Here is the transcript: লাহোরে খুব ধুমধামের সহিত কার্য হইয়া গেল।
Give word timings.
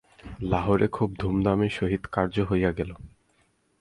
লাহোরে 0.41 0.87
খুব 0.87 1.09
ধুমধামের 1.19 1.69
সহিত 1.69 2.03
কার্য 2.11 2.35
হইয়া 2.49 2.71
গেল। 2.71 2.91